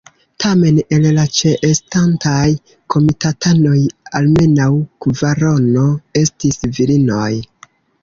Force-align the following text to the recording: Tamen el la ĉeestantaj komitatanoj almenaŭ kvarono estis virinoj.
Tamen 0.43 0.77
el 0.95 1.03
la 1.17 1.25
ĉeestantaj 1.39 2.39
komitatanoj 2.95 3.77
almenaŭ 4.23 4.69
kvarono 5.07 5.89
estis 6.27 6.63
virinoj. 6.81 7.33